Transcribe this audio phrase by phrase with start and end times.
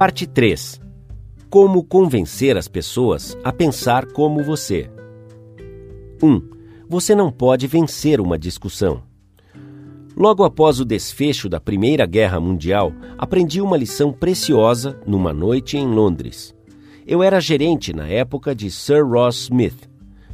[0.00, 0.80] Parte 3
[1.50, 4.90] Como convencer as pessoas a pensar como você.
[6.22, 6.40] 1.
[6.88, 9.02] Você não pode vencer uma discussão.
[10.16, 15.86] Logo após o desfecho da Primeira Guerra Mundial, aprendi uma lição preciosa numa noite em
[15.86, 16.54] Londres.
[17.06, 19.86] Eu era gerente na época de Sir Ross Smith.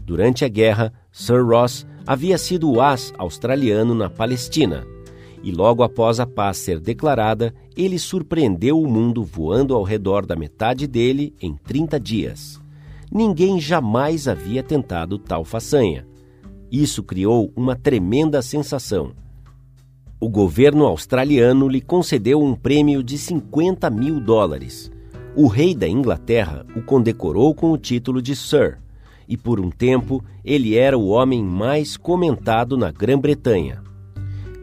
[0.04, 4.86] Durante a guerra, Sir Ross havia sido o as australiano na Palestina.
[5.42, 10.34] E logo após a paz ser declarada, ele surpreendeu o mundo voando ao redor da
[10.34, 12.60] metade dele em 30 dias.
[13.12, 16.06] Ninguém jamais havia tentado tal façanha.
[16.72, 19.12] Isso criou uma tremenda sensação.
[20.18, 24.90] O governo australiano lhe concedeu um prêmio de 50 mil dólares.
[25.36, 28.78] O rei da Inglaterra o condecorou com o título de Sir,
[29.28, 33.82] e por um tempo ele era o homem mais comentado na Grã-Bretanha.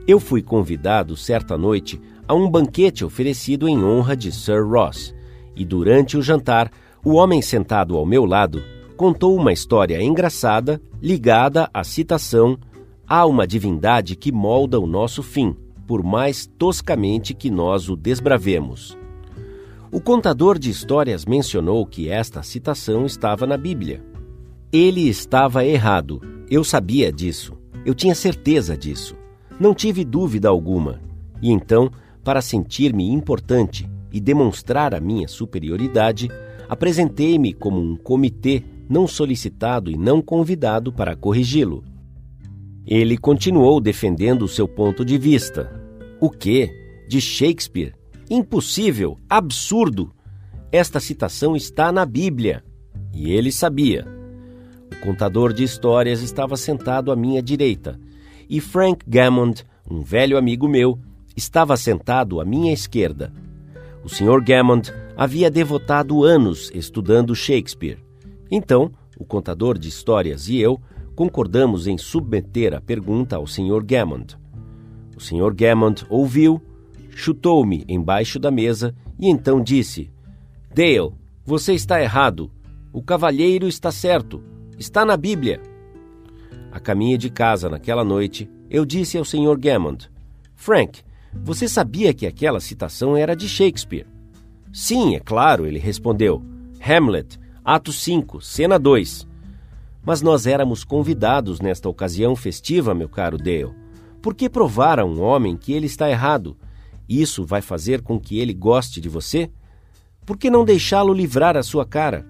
[0.07, 5.13] Eu fui convidado certa noite a um banquete oferecido em honra de Sir Ross,
[5.55, 6.71] e durante o jantar,
[7.03, 8.63] o homem sentado ao meu lado
[8.95, 12.57] contou uma história engraçada ligada à citação
[13.05, 18.97] Há uma divindade que molda o nosso fim, por mais toscamente que nós o desbravemos.
[19.91, 24.03] O contador de histórias mencionou que esta citação estava na Bíblia.
[24.71, 26.21] Ele estava errado.
[26.49, 27.53] Eu sabia disso.
[27.85, 29.15] Eu tinha certeza disso.
[29.59, 30.99] Não tive dúvida alguma.
[31.41, 31.91] E então,
[32.23, 36.29] para sentir-me importante e demonstrar a minha superioridade,
[36.69, 41.83] apresentei-me como um comitê não solicitado e não convidado para corrigi-lo.
[42.85, 45.71] Ele continuou defendendo o seu ponto de vista.
[46.19, 46.69] O que?
[47.07, 47.93] De Shakespeare?
[48.29, 49.17] Impossível!
[49.29, 50.11] Absurdo!
[50.71, 52.63] Esta citação está na Bíblia.
[53.13, 54.05] E ele sabia.
[54.91, 57.99] O contador de histórias estava sentado à minha direita
[58.49, 60.99] e Frank Gammond, um velho amigo meu,
[61.35, 63.33] estava sentado à minha esquerda.
[64.03, 64.41] O Sr.
[64.43, 67.99] Gammond havia devotado anos estudando Shakespeare.
[68.51, 70.79] Então, o contador de histórias e eu
[71.15, 73.83] concordamos em submeter a pergunta ao Sr.
[73.83, 74.37] Gammond.
[75.15, 75.53] O Sr.
[75.53, 76.61] Gammond ouviu,
[77.09, 80.11] chutou-me embaixo da mesa e então disse:
[80.73, 81.13] Dale,
[81.45, 82.51] você está errado.
[82.91, 84.43] O cavalheiro está certo.
[84.77, 85.61] Está na Bíblia.
[86.71, 89.57] A caminho de casa naquela noite, eu disse ao Sr.
[89.57, 90.09] Gammond:
[90.55, 91.01] Frank,
[91.41, 94.07] você sabia que aquela citação era de Shakespeare?
[94.71, 96.43] Sim, é claro, ele respondeu.
[96.81, 99.27] Hamlet, ato 5, cena 2.
[100.05, 103.73] Mas nós éramos convidados nesta ocasião festiva, meu caro Dale.
[104.21, 106.57] Por que provar a um homem que ele está errado?
[107.07, 109.49] Isso vai fazer com que ele goste de você?
[110.25, 112.25] Por que não deixá-lo livrar a sua cara?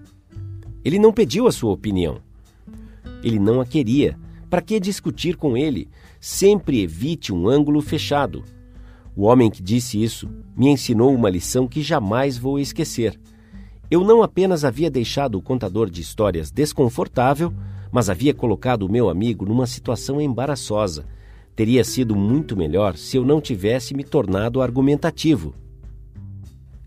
[0.84, 2.20] Ele não pediu a sua opinião.
[3.22, 4.18] Ele não a queria.
[4.50, 5.88] Para que discutir com ele?
[6.20, 8.44] Sempre evite um ângulo fechado.
[9.16, 13.18] O homem que disse isso me ensinou uma lição que jamais vou esquecer.
[13.90, 17.52] Eu não apenas havia deixado o contador de histórias desconfortável,
[17.92, 21.04] mas havia colocado o meu amigo numa situação embaraçosa.
[21.54, 25.54] Teria sido muito melhor se eu não tivesse me tornado argumentativo.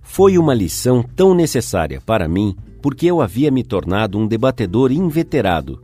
[0.01, 5.81] Foi uma lição tão necessária para mim porque eu havia me tornado um debatedor inveterado.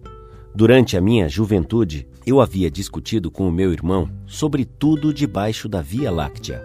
[0.53, 5.81] Durante a minha juventude, eu havia discutido com o meu irmão sobre tudo debaixo da
[5.81, 6.61] Via Láctea.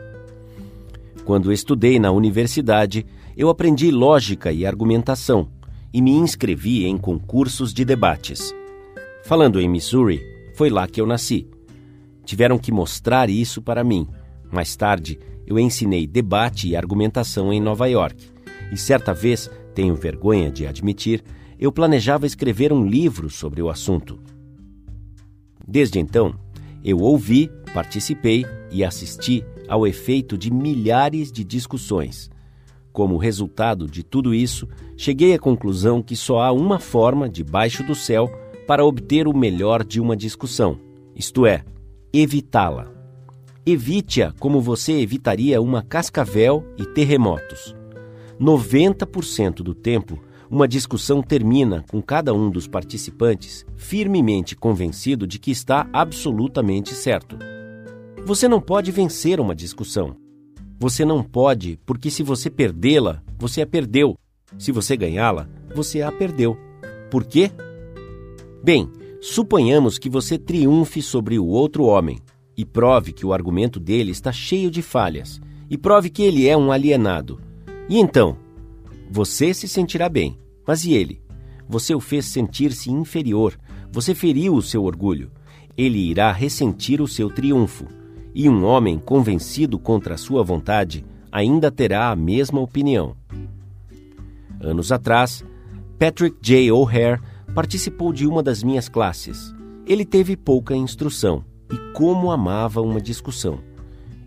[1.25, 3.05] Quando estudei na universidade,
[3.37, 5.49] eu aprendi lógica e argumentação
[5.93, 8.55] e me inscrevi em concursos de debates.
[9.25, 10.23] Falando em Missouri,
[10.55, 11.47] foi lá que eu nasci.
[12.25, 14.07] Tiveram que mostrar isso para mim.
[14.51, 18.27] Mais tarde, eu ensinei debate e argumentação em Nova York.
[18.73, 21.23] E certa vez, tenho vergonha de admitir,
[21.59, 24.19] eu planejava escrever um livro sobre o assunto.
[25.69, 26.35] Desde então,
[26.83, 32.31] eu ouvi, participei e assisti ao efeito de milhares de discussões
[32.99, 37.95] como resultado de tudo isso, cheguei à conclusão que só há uma forma, debaixo do
[37.95, 38.29] céu,
[38.67, 40.81] para obter o melhor de uma discussão,
[41.15, 41.63] isto é,
[42.13, 42.91] evitá-la.
[43.65, 47.73] Evite-a como você evitaria uma cascavel e terremotos.
[48.41, 50.19] 90% do tempo,
[50.51, 57.37] uma discussão termina com cada um dos participantes firmemente convencido de que está absolutamente certo.
[58.25, 60.17] Você não pode vencer uma discussão
[60.81, 64.17] você não pode, porque se você perdê-la, você a perdeu.
[64.57, 66.57] Se você ganhá-la, você a perdeu.
[67.11, 67.51] Por quê?
[68.63, 68.89] Bem,
[69.21, 72.21] suponhamos que você triunfe sobre o outro homem
[72.57, 76.57] e prove que o argumento dele está cheio de falhas e prove que ele é
[76.57, 77.41] um alienado.
[77.89, 78.37] E então?
[79.11, 81.23] Você se sentirá bem, mas e ele?
[81.69, 83.59] Você o fez sentir-se inferior,
[83.91, 85.31] você feriu o seu orgulho.
[85.77, 87.87] Ele irá ressentir o seu triunfo
[88.35, 93.17] e um homem convencido contra a sua vontade ainda terá a mesma opinião.
[94.61, 95.45] Anos atrás,
[95.99, 96.71] Patrick J.
[96.73, 97.21] O'Hare
[97.55, 99.55] participou de uma das minhas classes.
[99.87, 103.61] Ele teve pouca instrução e como amava uma discussão.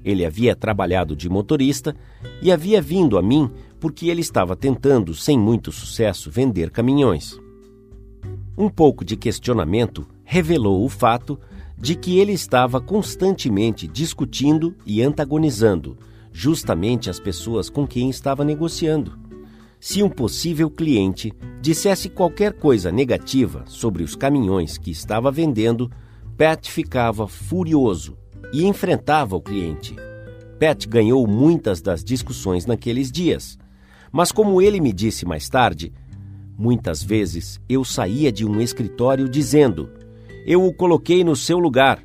[0.04, 1.96] Ele havia trabalhado de motorista
[2.42, 3.52] e havia vindo a mim
[3.82, 7.38] porque ele estava tentando, sem muito sucesso, vender caminhões.
[8.56, 11.38] Um pouco de questionamento revelou o fato
[11.76, 15.98] de que ele estava constantemente discutindo e antagonizando
[16.32, 19.20] justamente as pessoas com quem estava negociando.
[19.80, 25.92] Se um possível cliente dissesse qualquer coisa negativa sobre os caminhões que estava vendendo,
[26.38, 28.16] Pat ficava furioso
[28.54, 29.96] e enfrentava o cliente.
[30.60, 33.58] Pat ganhou muitas das discussões naqueles dias,
[34.12, 35.94] mas como ele me disse mais tarde,
[36.58, 39.90] muitas vezes eu saía de um escritório dizendo:
[40.46, 42.04] Eu o coloquei no seu lugar.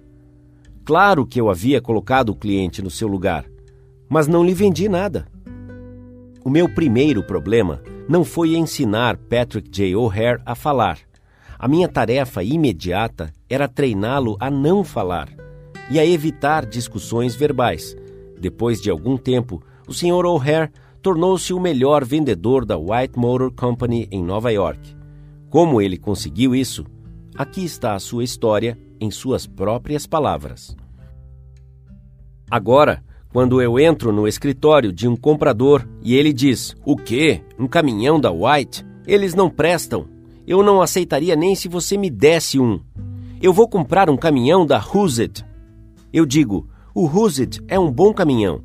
[0.85, 3.45] Claro que eu havia colocado o cliente no seu lugar,
[4.09, 5.27] mas não lhe vendi nada.
[6.45, 9.97] O meu primeiro problema não foi ensinar Patrick J.
[9.97, 11.01] O'Hare a falar.
[11.59, 15.29] A minha tarefa imediata era treiná-lo a não falar
[15.91, 17.97] e a evitar discussões verbais.
[18.39, 20.25] Depois de algum tempo, o Sr.
[20.25, 20.71] O'Hare
[21.03, 24.97] tornou-se o melhor vendedor da White Motor Company em Nova York.
[25.51, 26.85] Como ele conseguiu isso?
[27.37, 30.77] Aqui está a sua história em suas próprias palavras.
[32.51, 33.03] Agora,
[33.33, 37.43] quando eu entro no escritório de um comprador e ele diz: O quê?
[37.59, 38.85] Um caminhão da White?
[39.07, 40.07] Eles não prestam.
[40.47, 42.81] Eu não aceitaria nem se você me desse um.
[43.43, 45.45] Eu vou comprar um caminhão da Huzit.
[46.13, 48.63] Eu digo: O Huzit é um bom caminhão.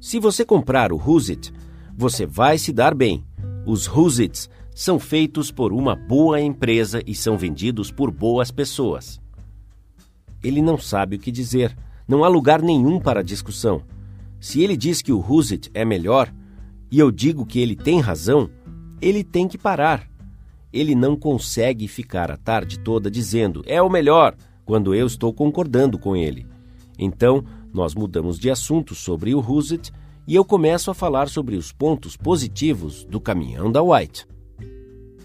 [0.00, 1.52] Se você comprar o Huzit,
[1.98, 3.24] você vai se dar bem.
[3.66, 9.20] Os Huzits são feitos por uma boa empresa e são vendidos por boas pessoas.
[10.40, 11.76] Ele não sabe o que dizer.
[12.06, 13.82] Não há lugar nenhum para discussão.
[14.38, 16.32] Se ele diz que o Husit é melhor
[16.88, 18.48] e eu digo que ele tem razão,
[19.02, 20.08] ele tem que parar.
[20.72, 25.98] Ele não consegue ficar a tarde toda dizendo é o melhor quando eu estou concordando
[25.98, 26.46] com ele.
[26.96, 29.90] Então, nós mudamos de assunto sobre o Husit
[30.28, 34.26] e eu começo a falar sobre os pontos positivos do caminhão da White.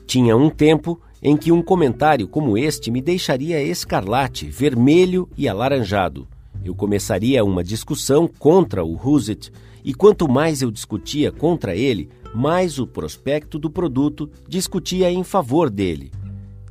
[0.08, 6.26] Tinha um tempo em que um comentário como este me deixaria escarlate, vermelho e alaranjado.
[6.64, 9.52] Eu começaria uma discussão contra o Husit,
[9.84, 15.70] e quanto mais eu discutia contra ele, mais o prospecto do produto discutia em favor
[15.70, 16.14] dele.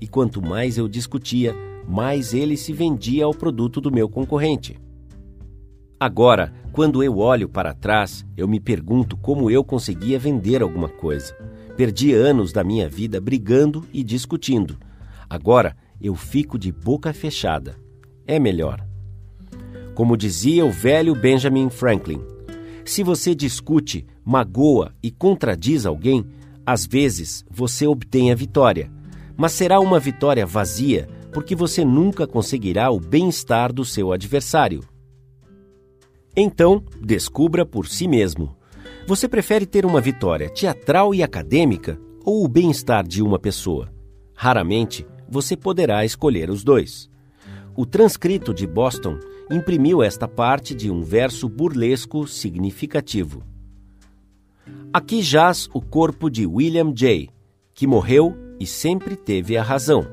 [0.00, 1.54] E quanto mais eu discutia,
[1.86, 4.80] mais ele se vendia ao produto do meu concorrente.
[6.02, 11.32] Agora, quando eu olho para trás, eu me pergunto como eu conseguia vender alguma coisa.
[11.76, 14.76] Perdi anos da minha vida brigando e discutindo.
[15.30, 17.76] Agora eu fico de boca fechada.
[18.26, 18.84] É melhor.
[19.94, 22.20] Como dizia o velho Benjamin Franklin,
[22.84, 26.26] se você discute, magoa e contradiz alguém,
[26.66, 28.90] às vezes você obtém a vitória,
[29.36, 34.82] mas será uma vitória vazia porque você nunca conseguirá o bem-estar do seu adversário.
[36.36, 38.56] Então, descubra por si mesmo.
[39.06, 43.92] Você prefere ter uma vitória teatral e acadêmica ou o bem-estar de uma pessoa?
[44.34, 47.10] Raramente você poderá escolher os dois.
[47.76, 49.18] O transcrito de Boston
[49.50, 53.42] imprimiu esta parte de um verso burlesco significativo.
[54.92, 57.28] Aqui jaz o corpo de William J.,
[57.74, 60.06] que morreu e sempre teve a razão.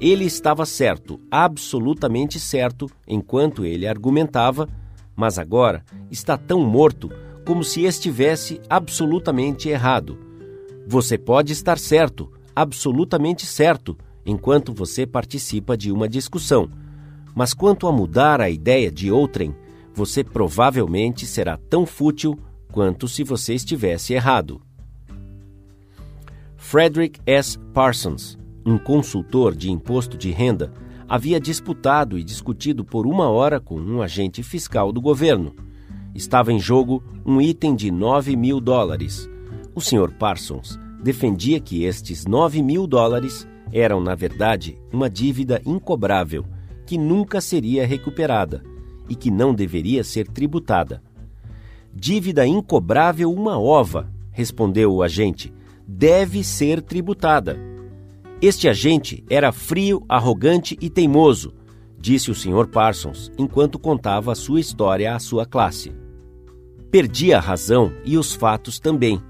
[0.00, 4.68] Ele estava certo, absolutamente certo, enquanto ele argumentava,
[5.18, 7.10] mas agora está tão morto
[7.44, 10.18] como se estivesse absolutamente errado.
[10.86, 16.70] Você pode estar certo, absolutamente certo, enquanto você participa de uma discussão
[17.38, 19.54] mas quanto a mudar a ideia de outrem,
[19.94, 22.36] você provavelmente será tão fútil
[22.72, 24.60] quanto se você estivesse errado.
[26.56, 27.56] Frederick S.
[27.72, 30.72] Parsons, um consultor de imposto de renda,
[31.08, 35.54] havia disputado e discutido por uma hora com um agente fiscal do governo.
[36.14, 39.28] Estava em jogo um item de 9 mil dólares.
[39.74, 40.12] O Sr.
[40.18, 46.44] Parsons defendia que estes 9 mil dólares eram, na verdade, uma dívida incobrável
[46.84, 48.62] que nunca seria recuperada
[49.08, 51.02] e que não deveria ser tributada.
[51.94, 55.52] Dívida incobrável uma ova, respondeu o agente,
[55.86, 57.58] deve ser tributada.
[58.40, 61.52] Este agente era frio, arrogante e teimoso,
[61.98, 62.68] disse o Sr.
[62.68, 65.92] Parsons enquanto contava sua história à sua classe.
[66.90, 69.20] Perdia a razão e os fatos também.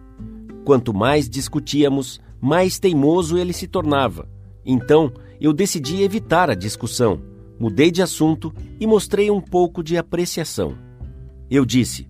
[0.64, 4.28] Quanto mais discutíamos, mais teimoso ele se tornava.
[4.64, 5.10] Então,
[5.40, 7.20] eu decidi evitar a discussão
[7.58, 10.78] Mudei de assunto e mostrei um pouco de apreciação.
[11.50, 12.08] Eu disse: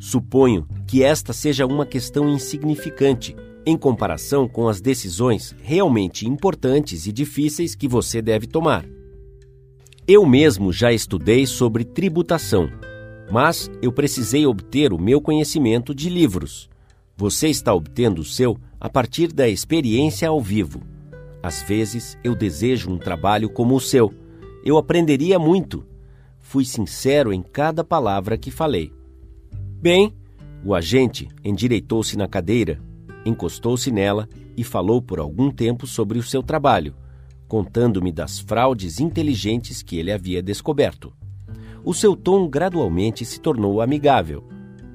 [0.00, 3.36] Suponho que esta seja uma questão insignificante
[3.66, 8.84] em comparação com as decisões realmente importantes e difíceis que você deve tomar.
[10.06, 12.68] Eu mesmo já estudei sobre tributação,
[13.30, 16.68] mas eu precisei obter o meu conhecimento de livros.
[17.16, 20.82] Você está obtendo o seu a partir da experiência ao vivo.
[21.42, 24.12] Às vezes eu desejo um trabalho como o seu.
[24.64, 25.84] Eu aprenderia muito.
[26.40, 28.92] Fui sincero em cada palavra que falei.
[29.80, 30.12] Bem,
[30.64, 32.80] o agente endireitou-se na cadeira,
[33.24, 36.94] encostou-se nela e falou por algum tempo sobre o seu trabalho
[37.50, 41.12] contando-me das fraudes inteligentes que ele havia descoberto.
[41.84, 44.44] O seu tom gradualmente se tornou amigável,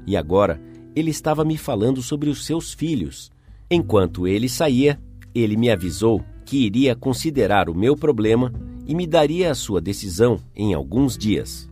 [0.07, 0.61] e agora
[0.95, 3.29] ele estava me falando sobre os seus filhos.
[3.69, 4.97] Enquanto ele saía,
[5.33, 8.53] ele me avisou que iria considerar o meu problema
[8.87, 11.69] e me daria a sua decisão em alguns dias.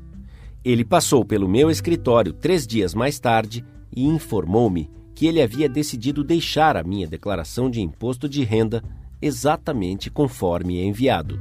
[0.66, 3.64] Ele passou pelo meu escritório três dias mais tarde
[3.96, 4.90] e informou-me
[5.24, 8.84] que ele havia decidido deixar a minha declaração de imposto de renda
[9.22, 11.40] exatamente conforme é enviado.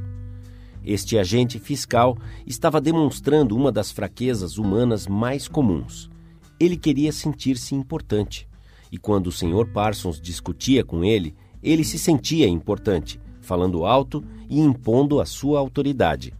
[0.84, 6.08] Este agente fiscal estava demonstrando uma das fraquezas humanas mais comuns.
[6.60, 8.48] Ele queria sentir-se importante.
[8.92, 9.66] E quando o Sr.
[9.74, 16.32] Parsons discutia com ele, ele se sentia importante, falando alto e impondo a sua autoridade.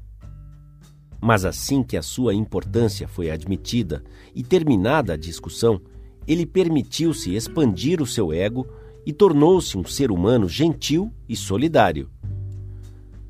[1.20, 5.80] Mas assim que a sua importância foi admitida e terminada a discussão,
[6.26, 8.66] ele permitiu-se expandir o seu ego
[9.04, 12.08] e tornou-se um ser humano gentil e solidário.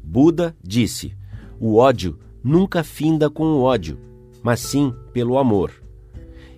[0.02, 1.16] Buda disse:
[1.58, 3.98] o ódio nunca finda com o ódio,
[4.42, 5.72] mas sim pelo amor.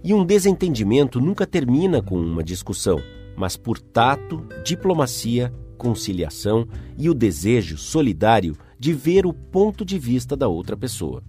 [0.02, 3.00] E um desentendimento nunca termina com uma discussão,
[3.36, 10.36] mas por tato, diplomacia, conciliação e o desejo solidário de ver o ponto de vista
[10.36, 11.22] da outra pessoa.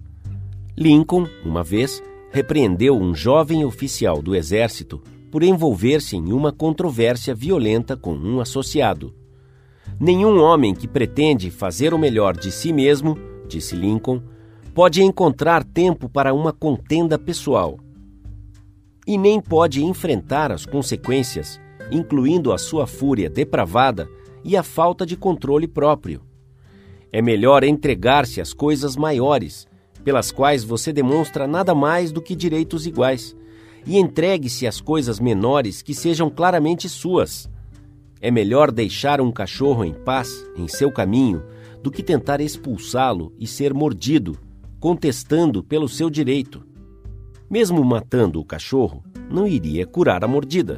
[0.77, 2.01] Lincoln, uma vez,
[2.32, 5.01] repreendeu um jovem oficial do exército
[5.32, 9.13] por envolver-se em uma controvérsia violenta com um associado.
[10.00, 13.17] Nenhum homem que pretende fazer o melhor de si mesmo,
[13.48, 14.22] disse Lincoln,
[14.74, 17.79] pode encontrar tempo para uma contenda pessoal.
[19.08, 21.60] E nem pode enfrentar as consequências,
[21.91, 24.10] incluindo a sua fúria depravada
[24.44, 26.22] e a falta de controle próprio.
[27.12, 29.67] É melhor entregar-se às coisas maiores,
[30.05, 33.35] pelas quais você demonstra nada mais do que direitos iguais
[33.88, 37.50] e entregue-se às coisas menores que sejam claramente suas.
[38.21, 41.43] É melhor deixar um cachorro em paz em seu caminho
[41.83, 44.38] do que tentar expulsá-lo e ser mordido,
[44.79, 46.63] contestando pelo seu direito.
[47.50, 50.77] Mesmo matando o cachorro, não iria curar a mordida.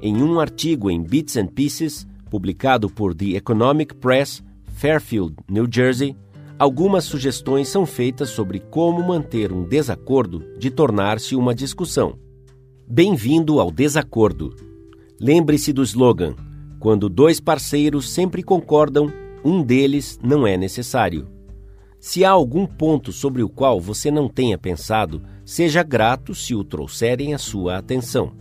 [0.00, 4.42] Em um artigo em Bits and Pieces, publicado por The Economic Press,
[4.74, 6.14] Fairfield, New Jersey,
[6.58, 12.18] algumas sugestões são feitas sobre como manter um desacordo de tornar-se uma discussão.
[12.86, 14.54] Bem-vindo ao desacordo.
[15.20, 16.34] Lembre-se do slogan:
[16.80, 19.12] quando dois parceiros sempre concordam,
[19.44, 21.28] um deles não é necessário.
[22.00, 26.64] Se há algum ponto sobre o qual você não tenha pensado, seja grato se o
[26.64, 28.32] trouxerem à sua atenção.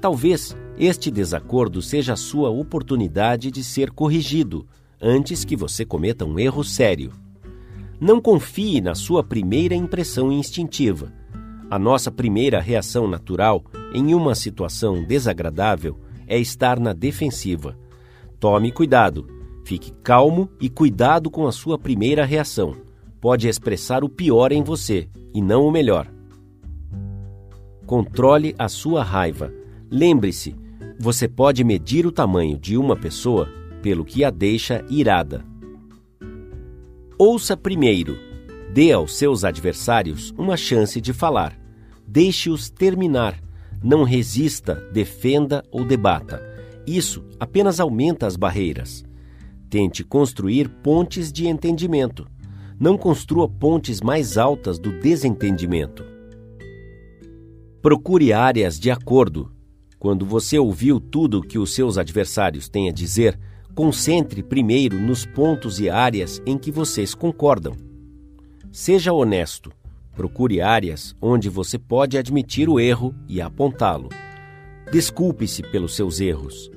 [0.00, 4.66] Talvez este desacordo seja a sua oportunidade de ser corrigido
[5.02, 7.10] antes que você cometa um erro sério.
[8.00, 11.12] Não confie na sua primeira impressão instintiva.
[11.68, 17.76] A nossa primeira reação natural em uma situação desagradável é estar na defensiva.
[18.38, 19.26] Tome cuidado,
[19.64, 22.76] fique calmo e cuidado com a sua primeira reação.
[23.20, 26.06] Pode expressar o pior em você e não o melhor.
[27.86, 29.52] Controle a sua raiva.
[29.90, 30.56] Lembre-se,
[30.98, 33.48] você pode medir o tamanho de uma pessoa
[33.82, 35.44] pelo que a deixa irada.
[37.18, 38.16] Ouça primeiro.
[38.72, 41.58] Dê aos seus adversários uma chance de falar.
[42.06, 43.38] Deixe-os terminar.
[43.82, 46.40] Não resista, defenda ou debata.
[46.86, 49.04] Isso apenas aumenta as barreiras.
[49.68, 52.26] Tente construir pontes de entendimento.
[52.78, 56.04] Não construa pontes mais altas do desentendimento.
[57.80, 59.50] Procure áreas de acordo.
[59.98, 63.38] Quando você ouviu tudo o que os seus adversários têm a dizer,
[63.74, 67.74] Concentre primeiro nos pontos e áreas em que vocês concordam.
[68.70, 69.72] Seja honesto.
[70.14, 74.10] Procure áreas onde você pode admitir o erro e apontá-lo.
[74.92, 76.70] Desculpe-se pelos seus erros.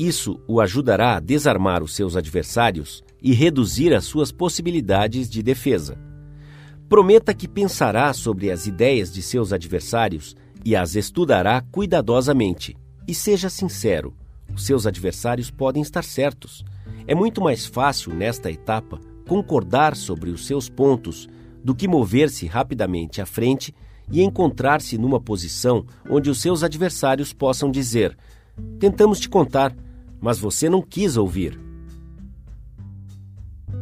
[0.00, 5.98] Isso o ajudará a desarmar os seus adversários e reduzir as suas possibilidades de defesa.
[6.88, 12.74] Prometa que pensará sobre as ideias de seus adversários e as estudará cuidadosamente.
[13.06, 14.14] E seja sincero
[14.54, 16.64] os seus adversários podem estar certos.
[17.06, 21.28] É muito mais fácil, nesta etapa, concordar sobre os seus pontos
[21.62, 23.74] do que mover-se rapidamente à frente
[24.10, 28.16] e encontrar-se numa posição onde os seus adversários possam dizer:
[28.78, 29.74] Tentamos te contar,
[30.20, 31.60] mas você não quis ouvir.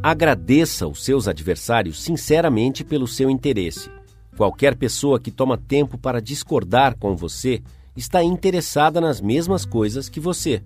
[0.02, 3.90] Agradeça os seus adversários sinceramente pelo seu interesse.
[4.36, 7.62] Qualquer pessoa que toma tempo para discordar com você
[7.96, 10.62] está interessada nas mesmas coisas que você.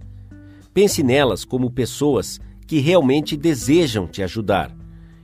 [0.75, 4.75] Pense nelas como pessoas que realmente desejam te ajudar,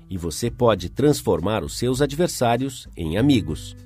[0.09, 3.77] e você pode transformar os seus adversários em amigos.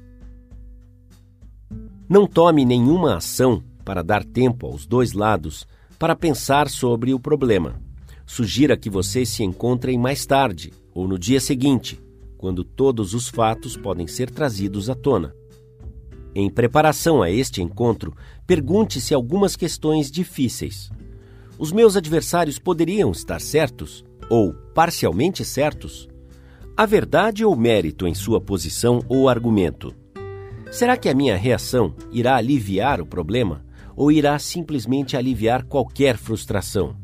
[2.09, 5.67] Não tome nenhuma ação para dar tempo aos dois lados
[5.99, 7.81] para pensar sobre o problema.
[8.27, 12.01] Sugira que vocês se encontrem mais tarde ou no dia seguinte,
[12.39, 15.35] quando todos os fatos podem ser trazidos à tona.
[16.35, 18.15] Em preparação a este encontro,
[18.47, 20.91] pergunte-se algumas questões difíceis.
[21.59, 26.09] Os meus adversários poderiam estar certos ou parcialmente certos?
[26.77, 29.93] Há verdade ou mérito em sua posição ou argumento?
[30.71, 33.65] Será que a minha reação irá aliviar o problema
[33.97, 36.97] ou irá simplesmente aliviar qualquer frustração?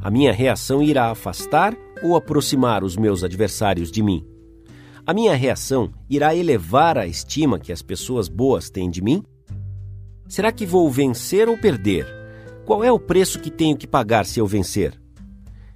[0.00, 4.24] A minha reação irá afastar ou aproximar os meus adversários de mim?
[5.08, 9.24] A minha reação irá elevar a estima que as pessoas boas têm de mim?
[10.28, 12.06] Será que vou vencer ou perder?
[12.66, 15.00] Qual é o preço que tenho que pagar se eu vencer?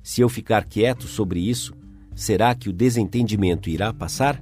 [0.02, 1.72] Se eu ficar quieto sobre isso,
[2.14, 4.38] será que o desentendimento irá passar?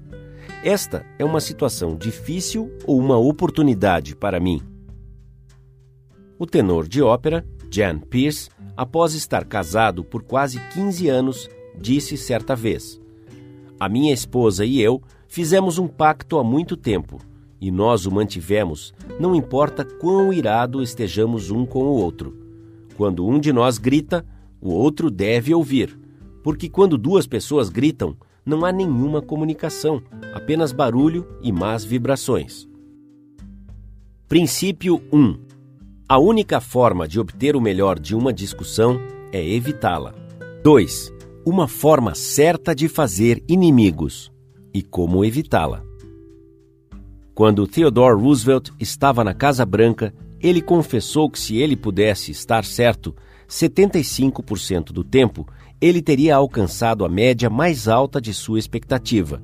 [0.64, 4.60] Esta é uma situação difícil ou uma oportunidade para mim?
[6.36, 12.56] O tenor de ópera, Jan Pierce, após estar casado por quase 15 anos, disse certa
[12.56, 12.99] vez:
[13.80, 17.18] a minha esposa e eu fizemos um pacto há muito tempo
[17.58, 22.36] e nós o mantivemos, não importa quão irado estejamos um com o outro.
[22.96, 24.24] Quando um de nós grita,
[24.60, 25.98] o outro deve ouvir,
[26.42, 30.02] porque quando duas pessoas gritam, não há nenhuma comunicação,
[30.34, 32.66] apenas barulho e más vibrações.
[34.26, 35.38] Princípio 1.
[36.08, 38.98] A única forma de obter o melhor de uma discussão
[39.32, 40.14] é evitá-la.
[40.64, 44.30] 2 uma forma certa de fazer inimigos
[44.72, 45.82] e como evitá-la.
[47.34, 53.14] Quando Theodore Roosevelt estava na Casa Branca, ele confessou que se ele pudesse estar certo
[53.48, 55.46] 75% do tempo,
[55.80, 59.42] ele teria alcançado a média mais alta de sua expectativa.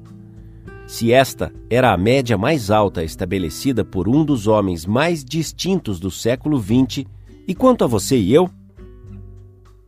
[0.86, 6.10] Se esta era a média mais alta estabelecida por um dos homens mais distintos do
[6.10, 7.04] século XX,
[7.48, 8.48] e quanto a você e eu?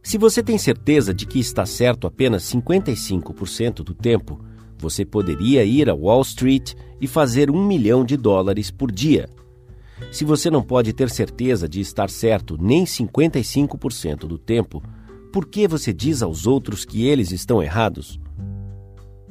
[0.09, 4.41] Se você tem certeza de que está certo apenas 55% do tempo,
[4.79, 9.29] você poderia ir a Wall Street e fazer um milhão de dólares por dia.
[10.11, 14.83] Se você não pode ter certeza de estar certo nem 55% do tempo,
[15.31, 18.19] por que você diz aos outros que eles estão errados?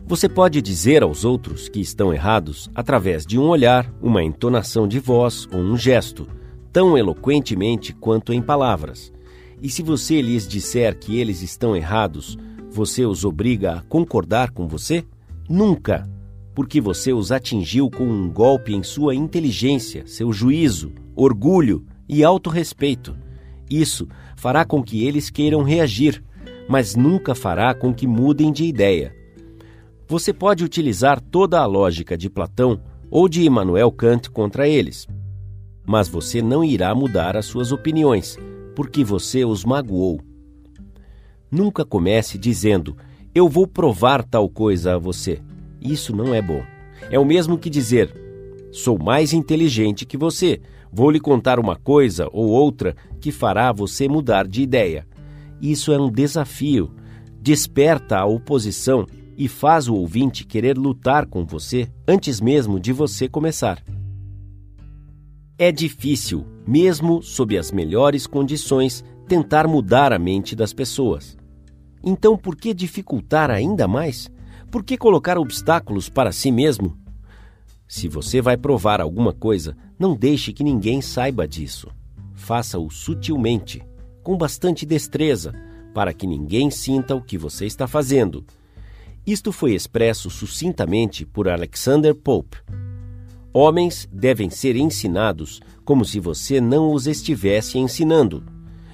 [0.05, 4.99] Você pode dizer aos outros que estão errados através de um olhar, uma entonação de
[4.99, 6.27] voz ou um gesto,
[6.71, 9.11] tão eloquentemente quanto em palavras.
[9.61, 12.37] E se você lhes disser que eles estão errados,
[12.69, 15.03] você os obriga a concordar com você?
[15.49, 16.07] Nunca!
[16.53, 23.15] Porque você os atingiu com um golpe em sua inteligência, seu juízo, orgulho e autorrespeito.
[23.69, 26.23] Isso fará com que eles queiram reagir,
[26.67, 29.15] mas nunca fará com que mudem de ideia.
[30.07, 35.07] Você pode utilizar toda a lógica de Platão ou de Immanuel Kant contra eles,
[35.85, 38.37] mas você não irá mudar as suas opiniões,
[38.77, 40.21] porque você os magoou.
[41.49, 42.95] Nunca comece dizendo:
[43.33, 45.41] Eu vou provar tal coisa a você.
[45.81, 46.61] Isso não é bom.
[47.09, 48.13] É o mesmo que dizer:
[48.71, 50.61] Sou mais inteligente que você.
[50.91, 55.07] Vou lhe contar uma coisa ou outra que fará você mudar de ideia.
[55.59, 56.91] Isso é um desafio.
[57.41, 63.27] Desperta a oposição e faz o ouvinte querer lutar com você antes mesmo de você
[63.27, 63.83] começar.
[65.57, 71.37] É difícil, mesmo sob as melhores condições, tentar mudar a mente das pessoas.
[72.03, 74.29] Então, por que dificultar ainda mais?
[74.69, 76.97] Por que colocar obstáculos para si mesmo?
[77.87, 81.87] Se você vai provar alguma coisa, não deixe que ninguém saiba disso.
[82.33, 83.81] Faça-o sutilmente,
[84.21, 85.53] com bastante destreza,
[85.93, 88.45] para que ninguém sinta o que você está fazendo.
[89.25, 92.57] Isto foi expresso sucintamente por Alexander Pope,
[93.59, 98.43] Homens devem ser ensinados como se você não os estivesse ensinando,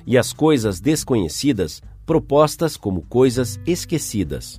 [0.08, 4.58] e as coisas desconhecidas propostas como coisas esquecidas.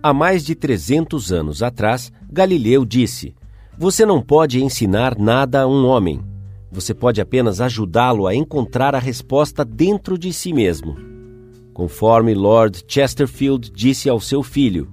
[0.00, 3.34] Há mais de 300 anos atrás, Galileu disse:
[3.76, 6.22] Você não pode ensinar nada a um homem.
[6.70, 10.96] Você pode apenas ajudá-lo a encontrar a resposta dentro de si mesmo.
[11.74, 14.88] Conforme Lord Chesterfield disse ao seu filho: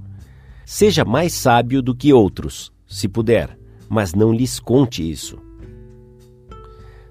[0.65, 5.37] Seja mais sábio do que outros se puder, mas não lhes conte isso.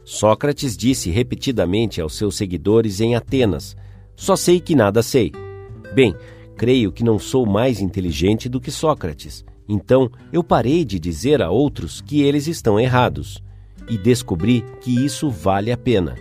[0.05, 3.77] Sócrates disse repetidamente aos seus seguidores em Atenas:
[4.17, 5.31] Só sei que nada sei.
[5.95, 6.15] Bem,
[6.57, 9.45] creio que não sou mais inteligente do que Sócrates.
[9.69, 13.43] Então eu parei de dizer a outros que eles estão errados
[13.89, 16.17] e descobri que isso vale a pena.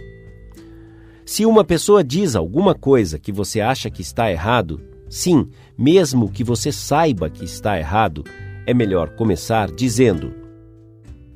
[1.26, 6.44] Se uma pessoa diz alguma coisa que você acha que está errado, sim, mesmo que
[6.44, 8.24] você saiba que está errado,
[8.68, 10.36] é melhor começar dizendo: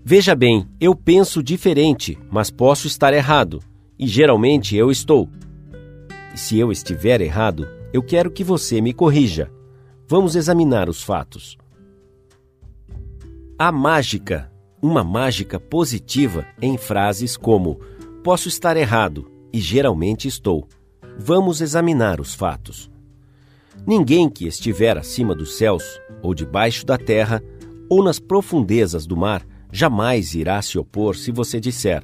[0.04, 3.60] Veja bem, eu penso diferente, mas posso estar errado,
[3.98, 5.30] e geralmente eu estou.
[6.34, 9.50] E se eu estiver errado, eu quero que você me corrija.
[10.08, 11.58] Vamos examinar os fatos.
[13.58, 17.80] A mágica, uma mágica positiva em frases como
[18.24, 20.68] posso estar errado e geralmente estou.
[21.18, 22.92] Vamos examinar os fatos.
[23.86, 25.84] Ninguém que estiver acima dos céus,
[26.22, 27.44] ou debaixo da terra,
[27.90, 32.04] ou nas profundezas do mar, jamais irá se opor se você disser: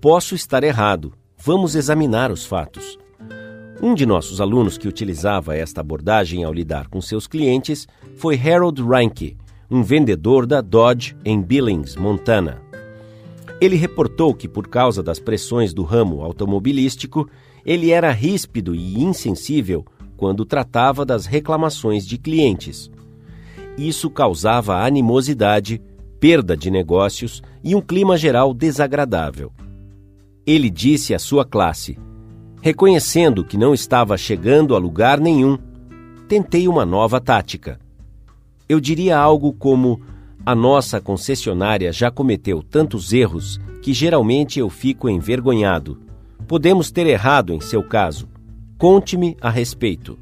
[0.00, 2.98] Posso estar errado, vamos examinar os fatos.
[3.80, 8.82] Um de nossos alunos que utilizava esta abordagem ao lidar com seus clientes foi Harold
[8.82, 9.36] Reinke,
[9.70, 12.60] um vendedor da Dodge em Billings, Montana.
[13.60, 17.28] Ele reportou que, por causa das pressões do ramo automobilístico,
[17.64, 19.84] ele era ríspido e insensível
[20.16, 22.90] quando tratava das reclamações de clientes.
[23.78, 25.80] Isso causava animosidade,
[26.18, 29.52] perda de negócios e um clima geral desagradável.
[30.44, 31.96] Ele disse à sua classe:
[32.60, 35.56] reconhecendo que não estava chegando a lugar nenhum,
[36.26, 37.78] tentei uma nova tática.
[38.68, 40.00] Eu diria algo como:
[40.44, 46.00] a nossa concessionária já cometeu tantos erros que geralmente eu fico envergonhado.
[46.48, 48.28] Podemos ter errado em seu caso.
[48.76, 50.18] Conte-me a respeito.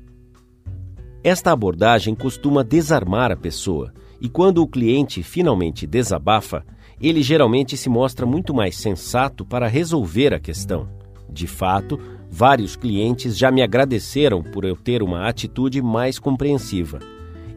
[1.27, 6.65] Esta abordagem costuma desarmar a pessoa e quando o cliente finalmente desabafa,
[7.01, 10.89] ele geralmente se mostra muito mais sensato para resolver a questão.
[11.29, 11.99] De fato,
[12.31, 17.01] vários clientes já me agradeceram por eu ter uma atitude mais compreensiva.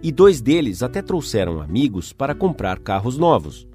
[0.01, 3.67] E dois deles até trouxeram amigos para comprar carros novos.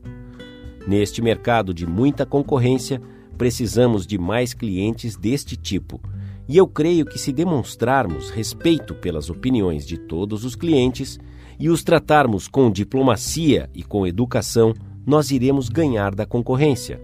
[0.88, 3.00] Neste mercado de muita concorrência,
[3.38, 6.00] precisamos de mais clientes deste tipo.
[6.48, 11.18] E eu creio que se demonstrarmos respeito pelas opiniões de todos os clientes,
[11.58, 14.74] e os tratarmos com diplomacia e com educação,
[15.06, 17.00] nós iremos ganhar da concorrência.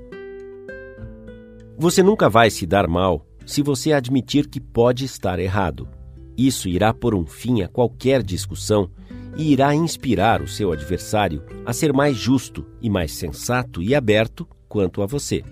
[1.78, 5.88] Você nunca vai se dar mal se você admitir que pode estar errado.
[6.36, 8.90] Isso irá pôr um fim a qualquer discussão
[9.36, 14.46] e irá inspirar o seu adversário a ser mais justo e mais sensato e aberto
[14.68, 15.42] quanto a você.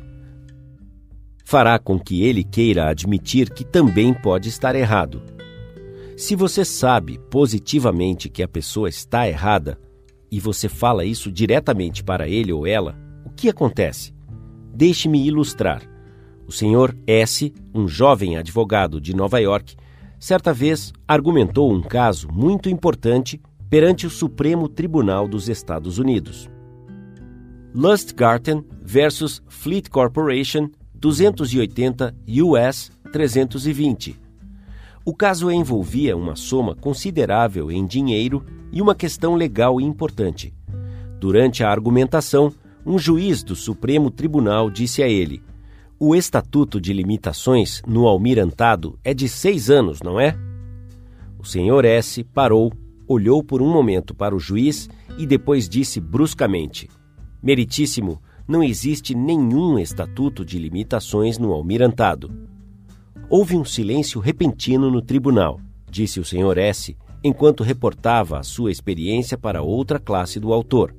[1.48, 5.22] Fará com que ele queira admitir que também pode estar errado
[6.18, 9.78] se você sabe positivamente que a pessoa está errada
[10.28, 14.12] e você fala isso diretamente para ele ou ela, o que acontece?
[14.74, 15.80] Deixe-me ilustrar.
[16.44, 19.76] O senhor S., um jovem advogado de Nova York,
[20.18, 26.50] certa vez argumentou um caso muito importante perante o Supremo Tribunal dos Estados Unidos.
[27.72, 30.68] Lustgarten versus Fleet Corporation
[31.00, 34.28] 280 US 320
[35.08, 40.52] o caso envolvia uma soma considerável em dinheiro e uma questão legal importante.
[41.18, 42.52] Durante a argumentação,
[42.84, 45.42] um juiz do Supremo Tribunal disse a ele:
[45.98, 50.36] O estatuto de limitações no almirantado é de seis anos, não é?
[51.38, 52.22] O senhor S.
[52.22, 52.70] parou,
[53.06, 56.86] olhou por um momento para o juiz e depois disse bruscamente:
[57.42, 62.48] Meritíssimo, não existe nenhum estatuto de limitações no almirantado.
[63.28, 66.56] Houve um silêncio repentino no tribunal, disse o Sr.
[66.56, 70.94] S., enquanto reportava a sua experiência para outra classe do autor.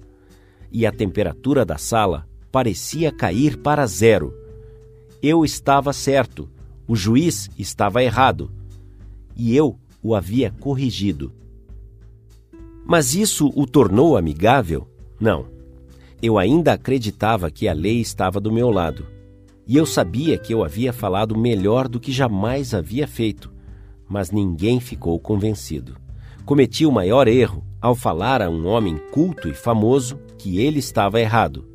[0.71, 4.31] E a temperatura da sala parecia cair para zero.
[5.23, 6.47] Eu estava certo,
[6.87, 8.51] o juiz estava errado.
[9.35, 11.33] E eu o havia corrigido.
[12.85, 14.87] Mas isso o tornou amigável?
[15.19, 15.58] Não.
[16.21, 19.07] Eu ainda acreditava que a lei estava do meu lado
[19.65, 23.53] e eu sabia que eu havia falado melhor do que jamais havia feito,
[24.07, 25.95] mas ninguém ficou convencido.
[26.43, 31.21] Cometi o maior erro ao falar a um homem culto e famoso que ele estava
[31.21, 31.65] errado.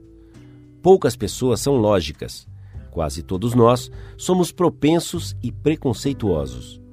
[0.82, 2.46] Poucas pessoas são lógicas.
[2.90, 6.83] Quase todos nós somos propensos e preconceituosos.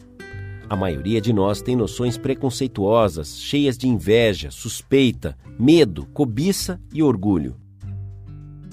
[0.71, 7.57] A maioria de nós tem noções preconceituosas, cheias de inveja, suspeita, medo, cobiça e orgulho.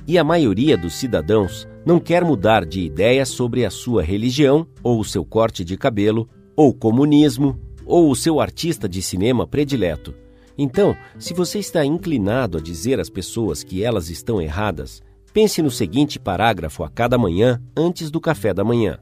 [0.07, 5.01] E a maioria dos cidadãos não quer mudar de ideia sobre a sua religião, ou
[5.01, 10.15] o seu corte de cabelo, ou comunismo, ou o seu artista de cinema predileto.
[10.57, 15.71] Então, se você está inclinado a dizer às pessoas que elas estão erradas, Pense no
[15.71, 18.99] seguinte parágrafo a cada manhã antes do café da manhã.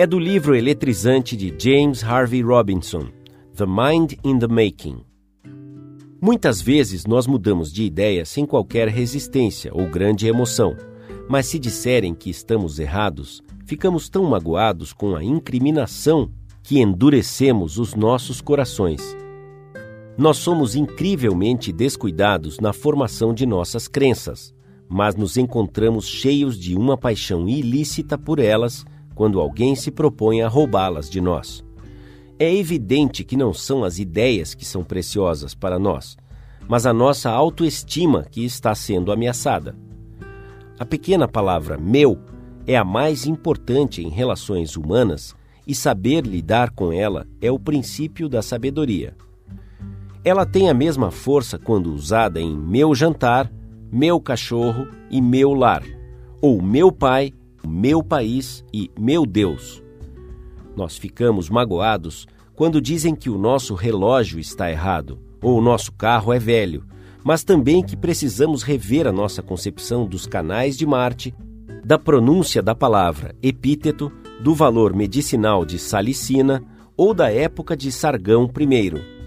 [0.00, 3.08] É do livro eletrizante de James Harvey Robinson,
[3.54, 5.04] The Mind in the Making.
[6.22, 10.74] Muitas vezes nós mudamos de ideia sem qualquer resistência ou grande emoção,
[11.28, 16.30] mas se disserem que estamos errados, ficamos tão magoados com a incriminação
[16.62, 19.14] que endurecemos os nossos corações.
[20.16, 24.54] Nós somos incrivelmente descuidados na formação de nossas crenças,
[24.88, 28.82] mas nos encontramos cheios de uma paixão ilícita por elas
[29.14, 31.64] quando alguém se propõe a roubá-las de nós.
[32.38, 36.16] É evidente que não são as ideias que são preciosas para nós,
[36.66, 39.76] mas a nossa autoestima que está sendo ameaçada.
[40.78, 42.18] A pequena palavra meu
[42.66, 45.34] é a mais importante em relações humanas
[45.66, 49.14] e saber lidar com ela é o princípio da sabedoria.
[50.24, 53.50] Ela tem a mesma força quando usada em meu jantar,
[53.90, 55.82] meu cachorro e meu lar,
[56.40, 57.32] ou meu pai,
[57.66, 59.82] meu país e meu Deus.
[60.76, 66.32] Nós ficamos magoados quando dizem que o nosso relógio está errado ou o nosso carro
[66.32, 66.84] é velho,
[67.24, 71.34] mas também que precisamos rever a nossa concepção dos canais de Marte,
[71.84, 76.62] da pronúncia da palavra epíteto, do valor medicinal de salicina
[76.96, 79.20] ou da época de Sargão I.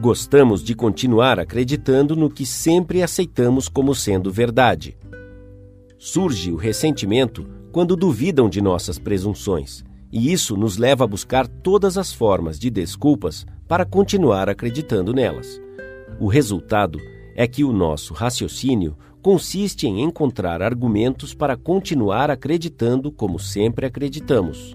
[0.00, 4.96] Gostamos de continuar acreditando no que sempre aceitamos como sendo verdade.
[6.02, 11.98] Surge o ressentimento quando duvidam de nossas presunções, e isso nos leva a buscar todas
[11.98, 15.60] as formas de desculpas para continuar acreditando nelas.
[16.18, 16.98] O resultado
[17.36, 24.74] é que o nosso raciocínio consiste em encontrar argumentos para continuar acreditando como sempre acreditamos.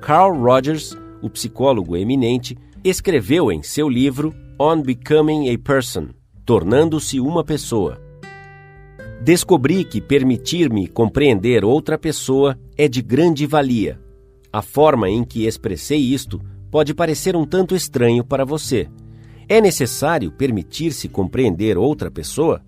[0.00, 6.10] Carl Rogers, o psicólogo eminente, escreveu em seu livro On Becoming a Person
[6.46, 8.03] Tornando-se uma Pessoa.
[9.24, 13.98] Descobri que permitir-me compreender outra pessoa é de grande valia.
[14.52, 16.38] A forma em que expressei isto
[16.70, 18.86] pode parecer um tanto estranho para você.
[19.48, 22.60] É necessário permitir-se compreender outra pessoa?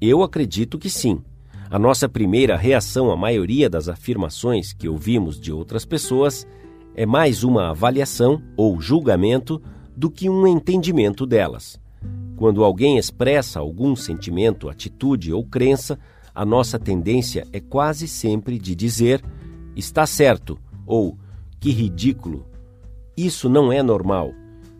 [0.00, 1.20] Eu acredito que sim.
[1.68, 6.46] A nossa primeira reação à maioria das afirmações que ouvimos de outras pessoas
[6.94, 9.60] é mais uma avaliação ou julgamento
[9.96, 11.81] do que um entendimento delas.
[12.42, 15.96] Quando alguém expressa algum sentimento, atitude ou crença,
[16.34, 19.22] a nossa tendência é quase sempre de dizer
[19.76, 21.16] está certo ou
[21.60, 22.44] que ridículo.
[23.16, 24.32] Isso não é normal.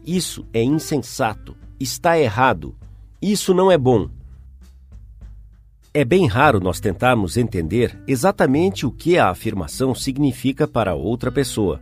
[0.05, 1.57] Isso é insensato.
[1.79, 2.75] Está errado.
[3.23, 4.11] Isso não é bom.
[5.95, 11.81] É bem raro nós tentarmos entender exatamente o que a afirmação significa para outra pessoa.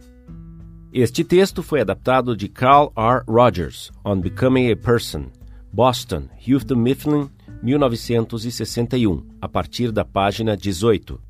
[0.92, 3.24] Este texto foi adaptado de Carl R.
[3.26, 5.30] Rogers, On Becoming a Person,
[5.72, 7.30] Boston, Houghton Mifflin,
[7.62, 11.20] 1961, a partir da página 18.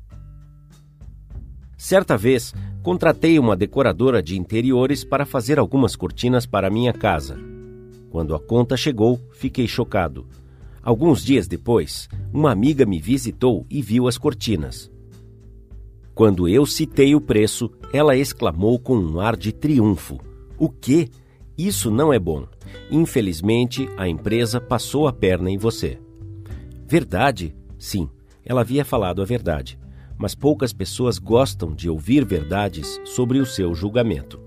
[1.77, 7.37] Certa vez, contratei uma decoradora de interiores para fazer algumas cortinas para minha casa.
[8.09, 10.25] Quando a conta chegou, fiquei chocado.
[10.81, 14.91] Alguns dias depois, uma amiga me visitou e viu as cortinas.
[16.15, 20.19] Quando eu citei o preço, ela exclamou com um ar de triunfo:
[20.57, 21.09] O quê?
[21.57, 22.47] Isso não é bom.
[22.89, 25.99] Infelizmente, a empresa passou a perna em você.
[26.87, 27.55] Verdade?
[27.77, 28.09] Sim,
[28.45, 29.79] ela havia falado a verdade.
[30.17, 34.39] Mas poucas pessoas gostam de ouvir verdades sobre o seu julgamento.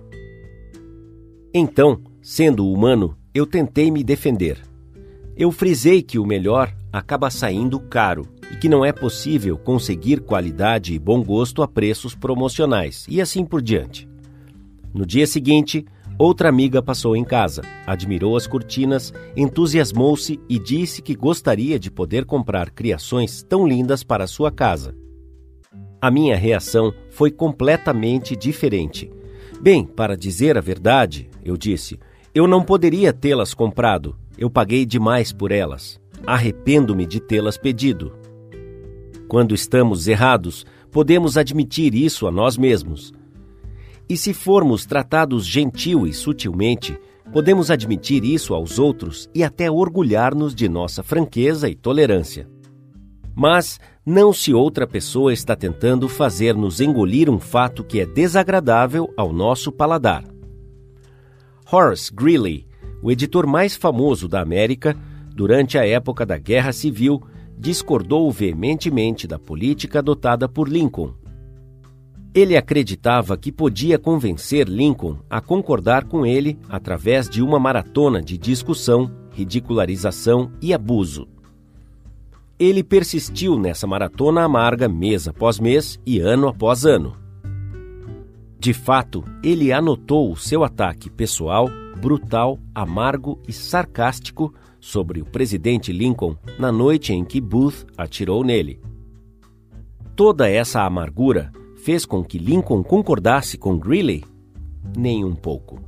[1.53, 4.61] Então, sendo humano, eu tentei me defender.
[5.37, 10.95] Eu frisei que o melhor acaba saindo caro e que não é possível conseguir qualidade
[10.95, 14.09] e bom gosto a preços promocionais, e assim por diante.
[14.93, 15.85] No dia seguinte,
[16.19, 22.25] outra amiga passou em casa, admirou as cortinas, entusiasmou-se e disse que gostaria de poder
[22.25, 24.95] comprar criações tão lindas para sua casa.
[26.01, 29.11] A minha reação foi completamente diferente.
[29.61, 31.99] Bem, para dizer a verdade, eu disse,
[32.35, 36.01] eu não poderia tê-las comprado, eu paguei demais por elas.
[36.27, 38.13] Arrependo-me de tê-las pedido.
[39.29, 43.13] Quando estamos errados, podemos admitir isso a nós mesmos.
[44.09, 46.99] E se formos tratados gentil e sutilmente,
[47.33, 52.49] podemos admitir isso aos outros e até orgulhar-nos de nossa franqueza e tolerância.
[53.35, 59.33] Mas não se outra pessoa está tentando fazer-nos engolir um fato que é desagradável ao
[59.33, 60.25] nosso paladar.
[61.73, 62.67] Horace Greeley,
[63.03, 64.97] o editor mais famoso da América,
[65.35, 67.21] durante a época da Guerra Civil,
[67.59, 71.15] discordou veementemente da política adotada por Lincoln.
[72.35, 78.37] Ele acreditava que podia convencer Lincoln a concordar com ele através de uma maratona de
[78.37, 81.29] discussão, ridicularização e abuso.
[82.59, 87.17] Ele persistiu nessa maratona amarga mês após mês e ano após ano.
[88.59, 91.69] De fato, ele anotou o seu ataque pessoal,
[92.01, 98.81] brutal, amargo e sarcástico sobre o presidente Lincoln na noite em que Booth atirou nele.
[100.17, 101.53] Toda essa amargura
[101.85, 104.25] fez com que Lincoln concordasse com Greeley?
[104.97, 105.79] Nem um pouco.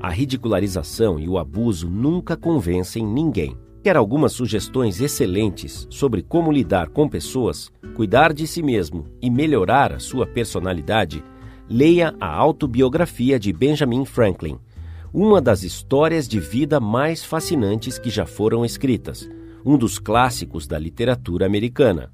[0.00, 3.56] A ridicularização e o abuso nunca convencem ninguém.
[3.80, 9.92] Quer algumas sugestões excelentes sobre como lidar com pessoas, cuidar de si mesmo e melhorar
[9.92, 11.22] a sua personalidade?
[11.68, 14.58] Leia a autobiografia de Benjamin Franklin,
[15.12, 19.30] uma das histórias de vida mais fascinantes que já foram escritas,
[19.64, 22.12] um dos clássicos da literatura americana.